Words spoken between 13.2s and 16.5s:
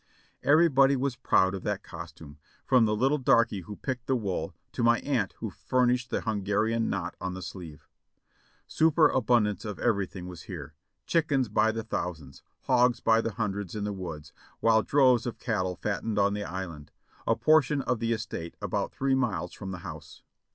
the hundreds in the woods, while droves of cattle fattened on the